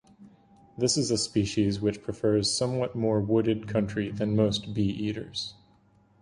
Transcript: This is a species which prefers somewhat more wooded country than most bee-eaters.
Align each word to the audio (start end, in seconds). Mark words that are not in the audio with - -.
This 0.79 0.97
is 0.97 1.11
a 1.11 1.17
species 1.19 1.79
which 1.79 2.01
prefers 2.01 2.51
somewhat 2.51 2.95
more 2.95 3.19
wooded 3.21 3.67
country 3.67 4.09
than 4.09 4.35
most 4.35 4.73
bee-eaters. 4.73 5.53